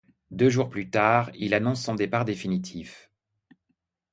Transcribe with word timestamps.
Deux 0.31 0.49
jours 0.49 0.67
plus 0.71 0.89
tard, 0.89 1.29
il 1.35 1.53
annonce 1.53 1.83
son 1.83 1.93
départ 1.93 2.25
définitif. 2.25 3.11